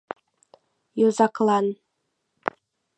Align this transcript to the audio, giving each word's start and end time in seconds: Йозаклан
Йозаклан 0.99 1.65